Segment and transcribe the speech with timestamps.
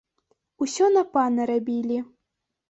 [0.65, 2.01] Усё на пана рабілі.